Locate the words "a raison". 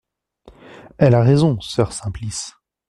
1.13-1.59